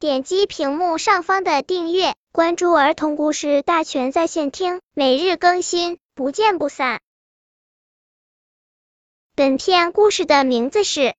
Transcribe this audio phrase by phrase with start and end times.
[0.00, 7.00] 点击屏幕上方的订阅，关注儿童故事大全在线听，每日更新，不见不散。
[9.34, 11.00] 本片故事的名字是《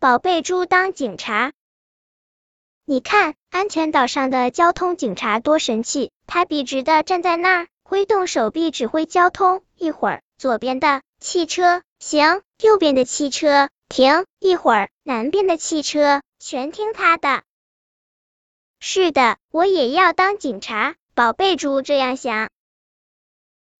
[0.00, 1.50] 宝贝猪当警察》。
[2.84, 9.62] 你看，安全岛上的交通警察多神气，他笔直的站在那儿，挥动手臂指挥交通。
[9.76, 17.42] 一会儿，左边的汽车行，右边的汽车停；一会儿，南边的汽车全听他的。
[18.78, 20.96] 是的，我也要当警察。
[21.14, 22.50] 宝贝猪这样想。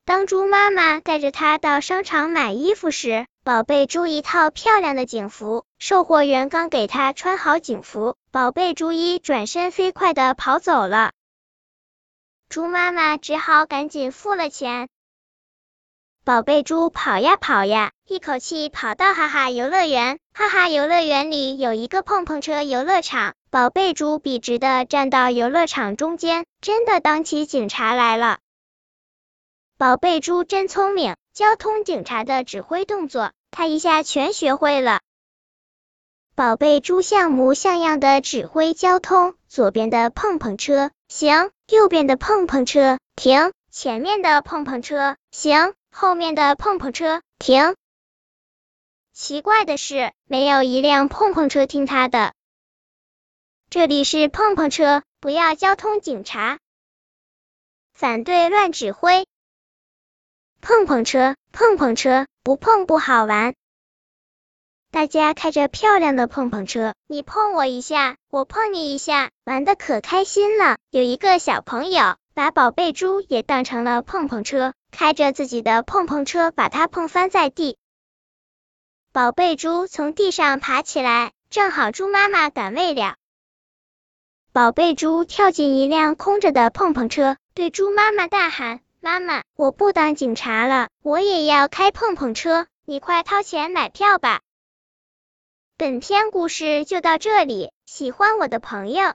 [0.07, 11.13] 当猪妈妈带着它到商场买衣服时，宝贝猪一套漂亮的警服，售货员刚给它穿好警服，宝贝猪一转身飞快的跑走了。
[12.49, 14.89] 猪妈妈只好赶紧付了钱。
[16.27, 20.19] 宝贝猪跑呀跑呀，一口气跑到哈哈游乐园。
[20.35, 28.39] 哈哈游乐园里有一个碰碰车游乐场，宝贝猪笔直的站到游乐场中间，真的当起警察来了。
[29.79, 34.99] 宝贝猪真聪明，交通警察的指挥动作，他一下全学会了。
[36.35, 40.91] 宝贝猪像模像样的指挥交通，左边的碰碰车。
[41.07, 42.99] 行，右边的碰碰车。
[43.15, 45.15] 停，前面的碰碰车。
[45.31, 47.75] 行，后面的碰碰车停。
[49.15, 52.35] 奇怪的是，没有一辆碰碰车听他的。
[53.71, 56.59] 这里是碰碰车，不要交通警察，
[57.95, 59.27] 反对乱指挥。
[60.61, 63.55] 碰碰车，碰碰车，不碰不好玩。
[64.91, 70.77] 大家开着漂亮的碰碰车，你碰我一下，我碰你一下，玩的可开心了。
[70.91, 77.79] 有一个小朋友把宝贝猪也当成了碰碰车，开着自己的碰碰车，把它碰翻在地。
[79.11, 83.17] 宝贝猪从地上爬起来，正好猪妈妈赶喂了。
[84.53, 88.81] 宝贝猪跳进一辆空着的碰碰车，对猪妈妈大喊。
[89.01, 94.43] 妈妈，我不当警察了，我也要开碰碰车，你快掏钱买票吧。
[95.79, 99.15] 本篇故事就到这里，喜欢我的朋友